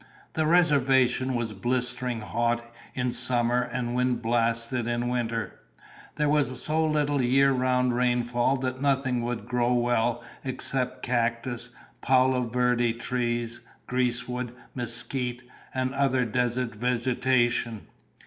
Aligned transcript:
The 0.33 0.47
reservation 0.47 1.35
was 1.35 1.53
blistering 1.53 2.21
hot 2.21 2.65
in 2.95 3.11
summer 3.11 3.61
and 3.61 3.93
wind 3.93 4.23
blasted 4.23 4.87
in 4.87 5.09
winter. 5.09 5.59
There 6.15 6.27
was 6.27 6.63
so 6.63 6.83
little 6.83 7.21
year 7.21 7.51
round 7.51 7.95
rainfall 7.95 8.57
that 8.61 8.81
nothing 8.81 9.21
would 9.23 9.47
grow 9.47 9.73
well 9.73 10.23
except 10.43 11.03
cactus, 11.03 11.69
palo 12.01 12.47
verde 12.49 12.93
trees, 12.93 13.59
greasewood, 13.85 14.55
mesquite, 14.73 15.43
and 15.71 15.93
other 15.93 16.25
desert 16.25 16.73
vegetation. 16.73 17.85